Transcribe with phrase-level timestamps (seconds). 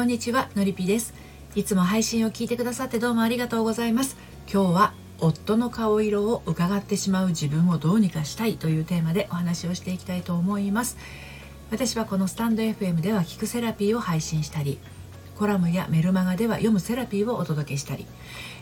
[0.00, 1.12] こんにちはのりぴです。
[1.54, 4.16] いつも配信を聞いてくださってどうもありがとうございます。
[4.50, 10.96] 今日は夫の顔色を伺ってしまう自分をどうにかしたいというテーマでお話をしていきたいと思います。
[11.70, 14.78] 私はこのスタンド FM では聞くセラピーを配信したり
[15.36, 18.06] コラムやメルマガでは読むセラピーをお届けしたり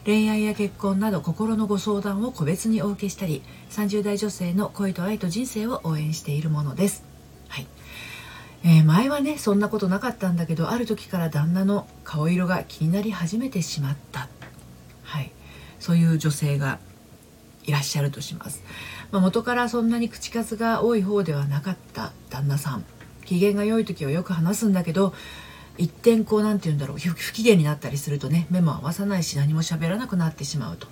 [0.05, 7.08] 恋愛や結婚など心のご相談を個別にお受けしたり30代女性の恋と愛と人生を応援しているものです。
[8.65, 14.29] えー、前はねそんなことなかったんだけどある時から旦那の顔色が気になり始めてしまった。
[15.05, 15.33] はい。
[15.79, 16.81] そういう女性が
[17.65, 18.65] いらっしゃるとします、
[19.13, 22.85] まあ、元からそんなに口数が多い方ではなかった旦那さん。
[23.27, 25.13] 機嫌が良い時はよく話すんだけど
[25.77, 30.87] 一点こう何て言うんだろう不機嫌になったりするとね目も合わさないし何も喋らなくなってしまうと、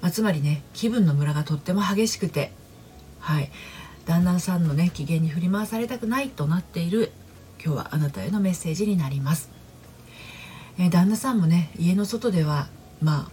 [0.00, 2.52] まあ、つまりね気分のムラがとっても激しくて。
[3.20, 3.50] はい。
[4.08, 7.12] 旦那さんのね機嫌に振り回されたくないとなっている
[7.62, 9.50] 今日はあなたへのメッセージになります、
[10.78, 12.68] え、旦那さんもね家の外では
[13.02, 13.30] まあ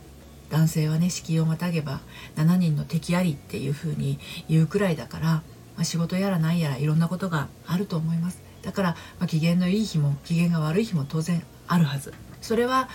[0.49, 2.01] 男性はね敷居をまたげば
[2.35, 4.19] 7人の敵ありっていう風に
[4.49, 5.43] 言うくらいだから、ま
[5.79, 8.41] あ、仕事やらないやらいろんなことがあると思います。
[8.61, 12.13] だから、まあ、機嫌のいい日も機嫌が悪い日も当然あるはず。
[12.41, 12.89] それは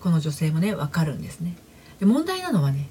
[0.00, 1.54] この女性もね分かるんですね。
[2.00, 2.88] で問題なのはね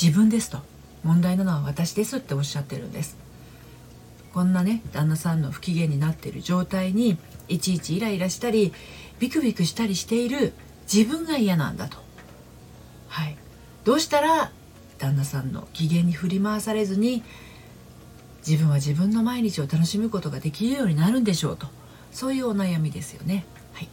[0.00, 0.58] 自分ですと。
[1.02, 3.27] 問題なのは私ですっておっしゃってるんです。
[4.32, 7.16] こんなね旦那さんの不機嫌になっている状態に
[7.48, 8.72] いちいちイライラしたり
[9.18, 10.52] ビクビクしたりしている
[10.92, 11.98] 自分が嫌なんだと。
[13.08, 13.36] はい、
[13.84, 14.52] どうしたら
[14.98, 17.22] 旦那さんの機嫌に振り回されずに
[18.46, 21.66] 自分は自分の毎日を楽しむことができるようになるんでしょうと
[22.12, 23.44] そういうお悩みですよね。
[23.72, 23.88] はい、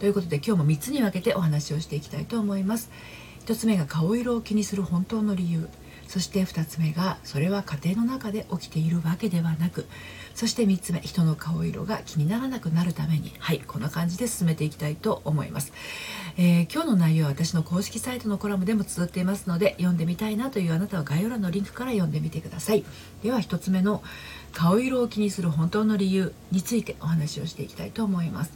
[0.00, 2.90] ということで今日も3つに分けてお話をしていきたいと思います。
[3.46, 5.68] 1つ目が顔色を気にする本当の理由
[6.12, 9.86] そして2つ目がそれは家庭の中で起きているわけではなく
[10.34, 15.72] そして3つ目人の顔色が気にならなくなるためにはいこんな感じで進めていきたいと思います、
[16.36, 22.84] えー、今日の内容は私の公式サイトのコラムでも綴っていますので読んでみたいなというあなたは概要欄のリンクから読んでみてください。
[23.22, 24.02] では1つ目の
[24.52, 28.52] 顔色を気にする本当の理由についてお話をしていきたいと思います。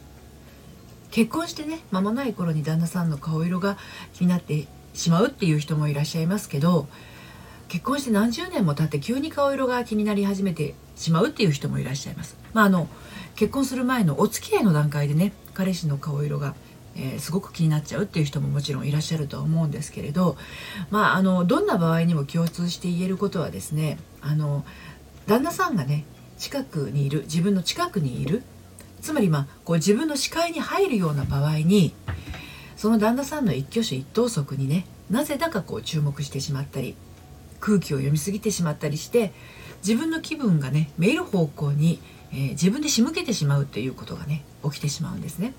[1.11, 3.78] 結婚してね間もない頃に旦那さんの顔色が
[4.12, 6.87] 気になってしまうっていう人もいらっしゃいますけど
[7.69, 12.37] 結婚して何十年も経って急に顔色が気になり始めてしまうっていう人もいらっしゃいます。
[12.53, 12.88] まあ、あの
[13.34, 16.55] 結婚する前のお付き合いの段階でね彼氏の顔色が、
[16.94, 20.37] えー、すごく気になっちゃうっていう人ももちろんいらっしゃるとは思うんですけれど、
[20.91, 24.65] まあ、あのどんな場合にも共通して言えることはですねあの
[25.26, 26.05] 旦那さんがね
[26.38, 28.43] 近くにいる自分の近くにいる
[29.00, 31.94] つまりまあこう自分の視界に入るような場合に
[32.76, 36.97] その旦那さんの一挙手一投足にねなぜだかこう注目してしまったり
[37.61, 39.33] 空気を読みすぎてしまったりして
[39.87, 42.00] 自分の気分がねめいる方向に、
[42.33, 45.55] えー、自分で仕向けてしまうっていうことがね起きてしまうんですね。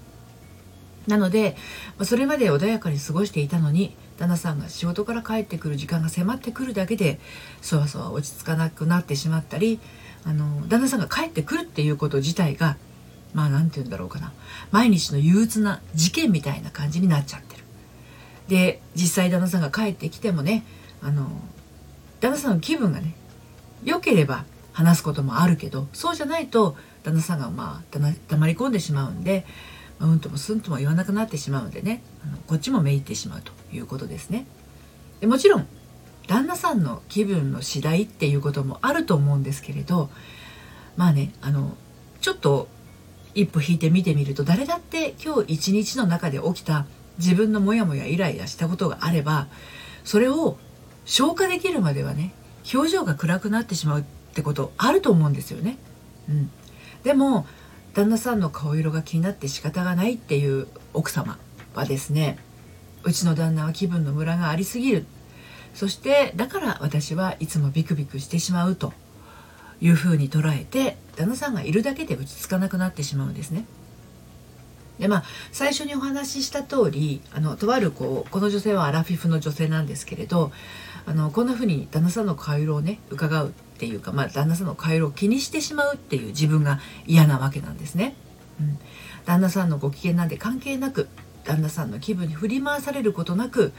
[1.07, 1.55] なので
[2.03, 7.19] それまで穏やかに過ごしていたのに旦那さんが仕事から帰ってくる時間が迫ってくるだけで
[7.61, 9.79] そわそわ落ち着かなくなってしまったり
[10.25, 12.75] あの旦那さんが帰ってくるっていうこと自体が
[13.33, 14.33] まあ何て言うんだろうかな
[14.71, 17.63] 毎日の憂鬱な事件みたいな感じになっちゃってる。
[18.49, 20.63] で実際旦那さんが帰ってきてもね
[21.01, 21.29] あの
[22.19, 23.13] 旦那さんの気分がね
[23.83, 29.45] 良ければ話すこともあるけどそうじゃないと旦那さんがまあ黙り込んでしまうんで、
[29.99, 34.45] まあ、うんともすんとも言わなくなってしまうんでねあのこっちもめいってしまうということですね。
[35.19, 35.67] でもちろん
[36.27, 40.09] 旦那さんの気分の次第っていうこともあると思うんですけれど
[40.95, 41.75] まあねあの
[42.21, 42.67] ちょっと
[43.33, 46.85] 一歩引いて見てみると誰だって今日一日の中で起きた
[47.17, 49.47] 自分のモヤモヤイライラしたことがあれば
[50.03, 50.57] それを
[51.07, 52.33] 消化できるまではね
[52.71, 54.03] 表情が暗くなってしまうっ
[54.35, 55.77] てことあると思うんですよね。
[56.29, 56.51] うん、
[57.03, 57.47] でも
[57.93, 61.39] 旦那さんの顔色が気になって仕方がないっていう奥様
[61.73, 62.37] はですね
[63.03, 65.05] うちの旦那は気分のムラがありすぎる
[65.73, 68.93] そしてだから私はいつもビクビクしてしまうと
[69.79, 73.65] いうふうに捉えて旦那さんがいるだけで落ち着かなくなってしまうんですね。
[74.99, 80.51] でまあ最初にお話しした通りあのとあるこうこの女性はアラフィフの女性なんですけれど
[81.05, 88.15] あのこんな風に旦那さんの顔色をね伺うっていうか、まあ、旦那さんの顔色を気にしてしまうっていう自分が嫌なわけなんですね。
[88.59, 88.79] うん、
[89.25, 91.07] 旦那さんのご機嫌なんて関係なく
[91.43, 93.71] 旦那さんの気分に振り回されることなく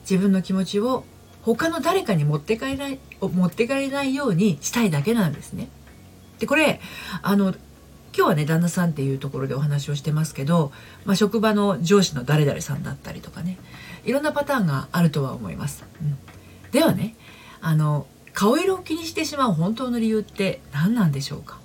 [0.00, 1.04] 自分の気持ちを
[1.42, 2.88] 他の誰かに持って帰ら
[3.20, 5.68] 持って帰れないようにしたいだけなんですね。
[6.40, 6.80] でこれ
[7.22, 7.54] あの
[8.14, 10.72] 今日はね旦那さんっていうところでお話をしてますけど、
[11.04, 13.58] まあ、職場の上司の誰々さんだったりとかね
[14.04, 15.84] いろんなパターンがあるとは思います。
[16.00, 16.18] うん、
[16.70, 17.16] ではね
[17.60, 21.58] あの顔色を気にしてしまう本当の理由って何なんでしょうか、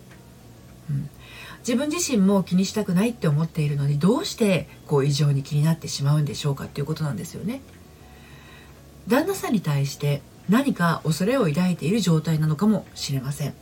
[0.89, 1.09] うん、
[1.59, 7.61] 自分自身も気にしたくないって思っているのにどうしてこう異常に気になってしまうんでしょうかっていうことなんですよね。
[9.07, 13.53] 旦那さんに対して何か恐れを抱いている状態なのかもしれません。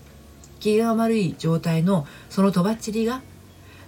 [0.65, 3.21] 気が悪い状態のそのとばっちりが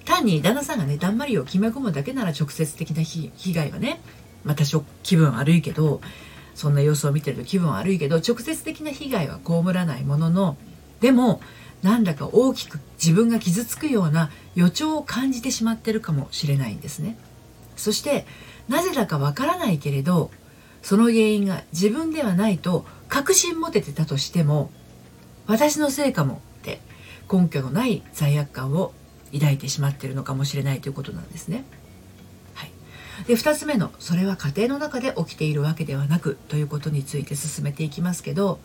[0.06, 4.00] 単に旦那さんがねだんまりを決め込むだけなら直接的な被害はね
[4.44, 4.64] また
[5.02, 6.02] 気分悪いけど
[6.54, 10.56] そんな様子を見てると気分悪いけど直接的な被害は被らないものの
[11.00, 11.42] でも
[11.82, 17.18] なんだか大きく自分が傷つくような予兆を感じてしまってるかもしれないんですね。
[17.76, 18.28] そして
[18.70, 20.30] なぜだかわからないけれど
[20.84, 24.70] その原因が自分ではないと確信持ててたとしても
[25.48, 26.42] 私のせいかも
[27.32, 28.94] 根拠のない罪悪感を
[29.34, 31.66] 抱いてしまっているのかもしれないということなんですね。
[32.54, 32.72] はい、
[33.26, 38.60] で2つ目の「それは家庭の中で起きているわけではなく」ということについて進めていきますけど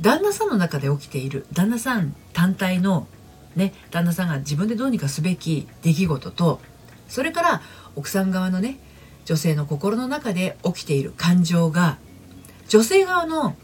[0.00, 3.06] 旦那さんの中で起きている旦那さん単体の
[3.56, 6.60] ね旦那さんが自分でどうにかすべき出来事と
[7.08, 7.62] それから
[7.96, 8.78] 奥さん側のね
[9.24, 11.98] 女性の心の中で起きている感情が
[12.68, 13.56] 女性側の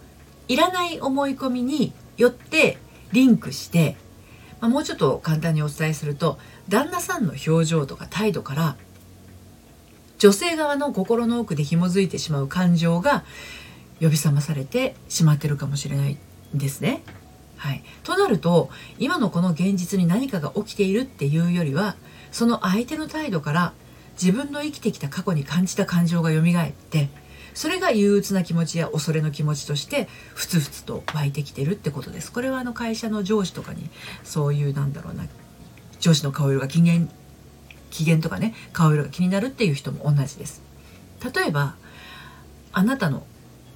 [0.49, 2.79] いらない思い込みによって
[3.15, 3.97] リンクして、
[4.61, 6.39] まあ、もうちょっと簡単にお伝えすると
[6.69, 8.77] 旦那さんの表情とか態度から
[10.19, 13.25] 女性側の心の奥で紐づいてしまう感情が
[14.01, 16.19] 呼び覚まされてしまってるかもしれない
[16.55, 17.03] んですね。
[17.57, 18.69] はい、となると
[18.99, 21.95] 今のこの現実に何かが起きているっていうよりは
[22.33, 23.73] その相手の態度から
[24.21, 27.09] 自分の生きてきた過去に感じた感情が蘇って
[27.55, 32.31] それが憂鬱な気持ちや恐れの気持ちとしてふつふつと湧いてきてるってことです。
[32.33, 33.89] これはあの会社の上司とかに
[34.25, 35.25] そういうなんだろうな
[36.01, 37.07] 上司の顔色が機嫌
[37.91, 40.63] 機嫌とかね顔色が気になるっていう人も同じです。
[41.35, 41.77] 例えば
[42.73, 43.25] あなたの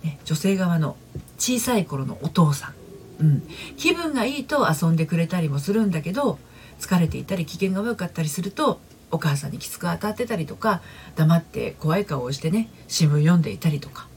[0.02, 0.96] ね、女性側の
[1.38, 2.72] 小さい頃のお父さ
[3.20, 3.42] ん、うん、
[3.76, 6.38] 気分がいいと遊んでくれたりもするんだけど
[6.78, 10.82] 疲れていたり機嫌が悪かったりするとお母さんにきつく当たってたりとか
[11.16, 14.08] 黙って怖い顔をしてね新聞読んでいたりとか。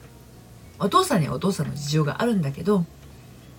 [0.80, 2.86] お父さんにはお父さんの事情があるんだけど、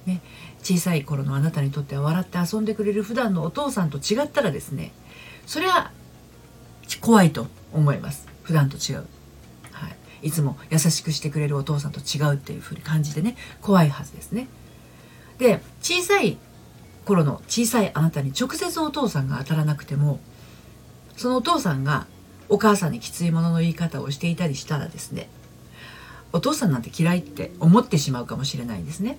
[0.07, 0.21] ね、
[0.61, 4.91] 小さい頃のあなたにとっては笑って遊んでくれる普段のお父さんと違ったらですね
[5.47, 5.93] それは
[7.01, 8.29] 怖いと思います。
[8.43, 9.07] 普段と違う。
[9.71, 9.89] は
[10.23, 10.29] い。
[10.29, 14.49] いつも優しくしてくれるお父さんと違うっていうふうに感じてね怖いはずですね。
[15.39, 16.39] で小さい
[17.05, 20.21] 頃の小さいあなたに直接お父さんが当たらなくても
[21.23, 22.09] そのお父さんが
[22.49, 25.29] お母さんにきついものの言い方をしていたりしたらですね
[26.33, 29.19] お父さんなんて嫌いって思ってしまうかもしれないんですね。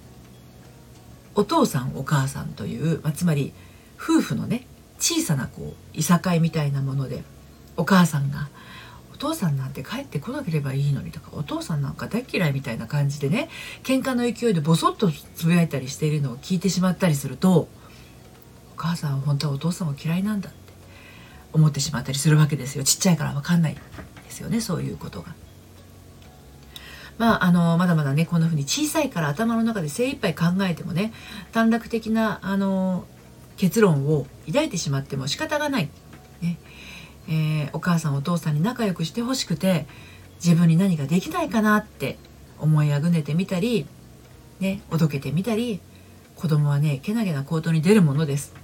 [1.33, 3.53] お父さんお母さんという、まあ、つまり
[3.97, 4.67] 夫婦のね
[4.99, 5.61] 小さなこ
[5.93, 7.23] ういさかいみたいなもので
[7.77, 8.49] お母さんが
[9.13, 13.47] お父さんなんて帰ってこなければいいのにとかお父さんなんか大嫌いみたいな感じでね
[13.83, 20.62] 喧嘩の勢いでボソッとつぶやいたりしているのを聞いてしまったりするとお母さんは本当はお父さんも嫌いなんだって
[21.53, 23.81] 思ってしまったりするわけですよちっちゃいから分かんないで
[24.31, 25.33] すよねそういうことが。
[27.19, 31.13] まあ、あのまだまだねこんな風に小さいから頭の中で精一杯考えてもね
[31.51, 33.05] 短絡的なあの
[33.55, 35.89] 結論を抱いてしまっても仕方がない、
[36.41, 36.57] ね、
[37.27, 39.85] えー、お母さんお父さんに仲良くしてほしくて
[40.43, 42.17] 自分に何かできないかなって
[42.59, 43.85] 思いあぐねてみたり、
[44.59, 45.81] ね、おどけてみたり
[46.35, 48.62] 子供はねけなげな行動に出るものです。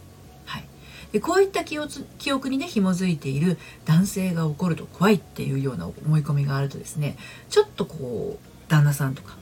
[1.12, 7.18] でこういった記憶にね紐づいている男性が怒ると怖いっていうような思い込みがあるとですね
[7.50, 9.38] ちょっとこう旦那さんとか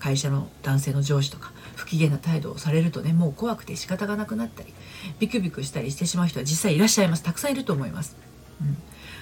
[0.00, 4.74] 会社の男性の上司とか不機嫌な態度をされるとねもう怖くて仕方がなくなったり
[5.20, 7.22] ビクビクしたりしてしまう人は実際いらっしゃいます。
[7.22, 8.16] たくさんいると思います。
[8.60, 8.76] うん、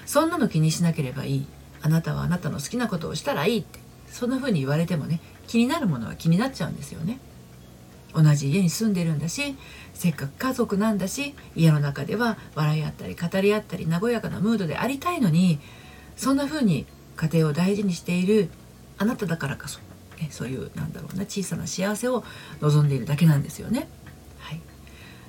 [0.05, 1.47] そんなの気にしなければいい。
[1.83, 3.79] あなたはあなたの好きなことをしたらいいって。
[4.11, 7.19] そんな風に言われてもね気になるものは気になっちゃうんですよね。
[8.13, 9.55] 同じ家に住んでるんだし
[9.93, 15.59] せっかく家族なんだし家の中では笑い合ったり語り合ったり和やかなムードでありたいのに
[16.15, 18.49] そんな風に家庭を大事にしている
[18.97, 19.79] あなただからこそ、
[20.19, 22.23] ね、そういうなんだろうな小さな幸せを
[22.61, 23.87] 望んでいるだけなんですよね。
[24.39, 24.61] はい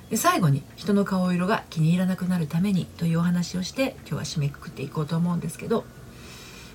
[0.09, 5.85] で最後に人の顔色が気に入らなくなるためにというお話をして今日は締めくくっていこうと思うんですけど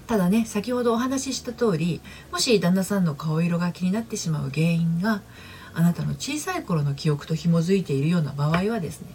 [0.09, 2.00] ただね先ほどお話しした通り
[2.33, 5.23] もし旦那さんの顔色が気になってしまう原因が
[5.78, 9.06] あなたの小さい頃の記憶と紐づいているような場合はですね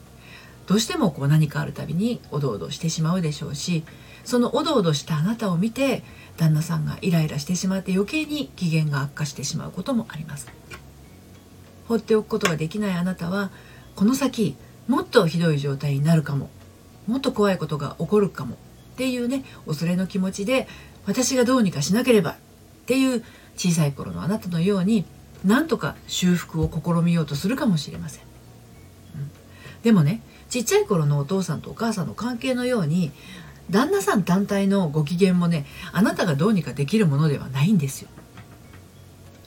[0.65, 3.83] どうしてもこう何かあるたびにおどおどしてしまうでしょうし
[4.23, 6.03] そのおどおどしたあなたを見て
[6.37, 10.47] 旦那さんがイライラしてしまって余計に機嫌が悪化してしまうこともあります。
[11.89, 13.51] 放っておくことができないあなたは
[13.97, 14.55] この先
[14.87, 16.49] もっとひどい状態になるかも
[17.07, 18.57] もっと怖いことが起こるかもっ
[18.95, 20.69] ていうね恐れの気持ちで
[21.05, 22.35] 私がどうにかしなければっ
[22.85, 23.21] ていう
[23.57, 25.03] 小さい頃のあなたのように
[25.45, 28.23] なんとか修復を試みようとするかもしれません、
[29.15, 29.31] うん、
[29.83, 33.11] でもねちっちゃい頃のお父さんとお母さんの関係のように
[33.69, 38.09] 旦那さん単体のご機嫌もねあなたがどうにかできるものではないんですよ。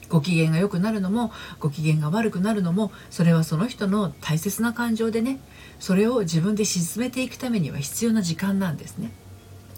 [0.09, 5.39] ご機嫌が良くなるのもご機嫌が悪くなるのもそれはその人の大切な感情でね
[5.79, 9.11] それを自分で沈めていくためには必要な時間なんですね。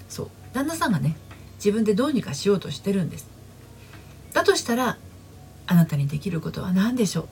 [0.08, 0.30] そう。
[0.54, 1.18] 旦那さんがね
[1.56, 3.28] 自分でどうにかしようとしてるんです。
[4.34, 4.98] だとしたら
[5.72, 7.28] あなたにできることは何でしょう？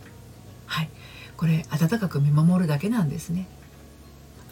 [0.67, 0.89] はい。
[1.37, 3.47] これ温かく見守るだけなんですね。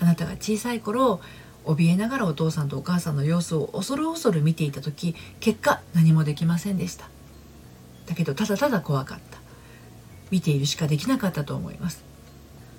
[0.01, 1.21] あなたが小さい頃
[1.65, 7.07] 怯えながらお父さんとお母さんの様子を恐る恐る見ていた時結果何もできませんでした。
[8.07, 9.37] だけどただただ怖かった。
[10.31, 12.03] 見ているしかできなかったと思います。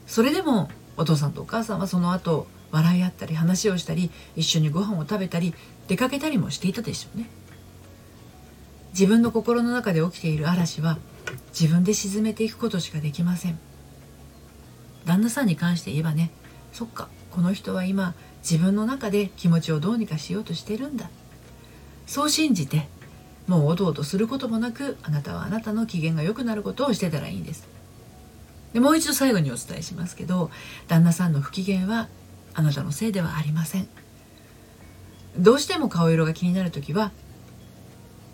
[0.09, 5.55] それでもお父さんとお母さんはその後笑い合ったり話をしたり一緒にご飯を食べたり
[5.87, 7.29] 出かけたりもしていたでしょうね。
[8.97, 10.97] 自分の心の中で起きている嵐は
[11.49, 13.59] 自分で沈めていくことしかできません。
[15.05, 16.31] 旦那さんに関して言えばね
[16.73, 21.11] そっかこの人は今自分の中で気持ちをどうにかしようとしてるんだ。
[22.07, 22.89] そう信じて
[23.47, 27.69] もうおどおどすることもなくあなたはあなたの機嫌が良くなることをしてたらいいんです。
[28.73, 30.51] でもう一度最後にお伝えしますけど
[30.89, 32.09] 旦那さんの不機嫌は
[32.55, 33.89] あなたのせいではありません。
[35.37, 37.13] どうしても顔色が気になる時は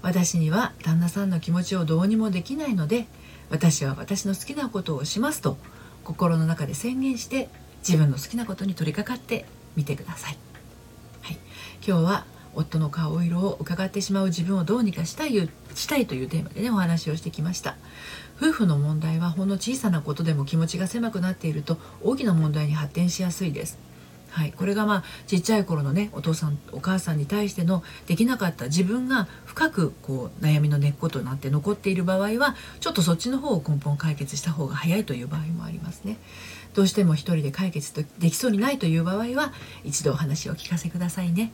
[0.02, 3.06] 私には旦那さんの気持ちをどうにもできないので
[3.50, 5.56] 私は私の好きなことをしますと
[6.04, 7.48] 心の中で宣言して
[7.86, 9.44] 自分の好きなことに取り掛かって
[9.76, 10.36] みてください、
[11.22, 11.38] はい、
[11.86, 17.76] 今日は夫の顔色を伺ってしまう自分をどうにかしたいしたいというテーマでねお話をしてきました。
[18.36, 23.78] 夫婦の問題はほんの小さなことでも気持ちが狭くなっていると大きな問題に発展しやすいです。
[24.32, 36.16] はい、これがまあちっちゃい頃のねお父さんお母さんに対してのできなかった自分が深くこう悩みの根っことなって残っている場合はちょっとそっちの方を根本解決した方が早いという場合もありますね。
[36.72, 39.52] どうしても一人で解決できそうにないという場合は
[39.84, 41.52] 一度お話を聞かせくださいね。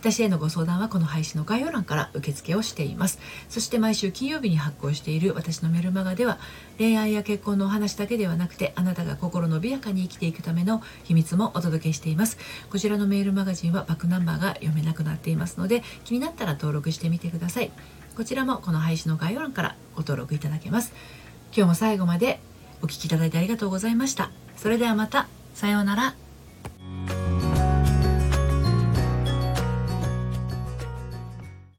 [0.00, 3.18] 私へのご相談はこの配信の概要欄から受付をしています。
[3.48, 6.38] そして毎週金曜日に発行している私のメルマガでは
[6.78, 12.38] 恋愛や結婚のお話だけではなくてあなたが心伸びやかに生きていくための秘密もお届けしています。
[12.70, 17.70] こちらのメールマガジンはバックナンバーが読めなくなっていますので気になったら登録してみてください。
[18.16, 20.92] こちらもこの配信の概要欄からご登録いただけます。
[21.52, 22.40] 今日も最後まで
[22.82, 24.30] お聴きいただいてありがとうございました。
[24.56, 25.28] それではまた。
[25.54, 26.27] さようなら。